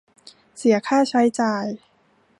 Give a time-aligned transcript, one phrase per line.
[0.57, 1.65] เสียค่าใช้จ่าย